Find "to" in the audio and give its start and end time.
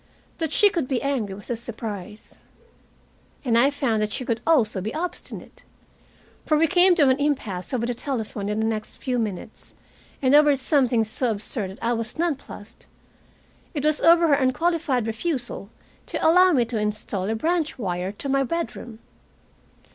6.95-7.07, 16.07-16.27, 16.65-16.79, 18.11-18.27